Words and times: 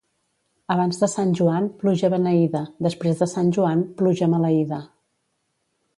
Abans 0.75 1.01
de 1.01 1.09
Sant 1.11 1.33
Joan, 1.39 1.67
pluja 1.83 2.09
beneïda, 2.15 2.63
després 2.87 3.21
de 3.23 3.29
Sant 3.35 3.55
Joan, 3.59 3.85
pluja 4.01 4.31
maleïda. 4.37 4.85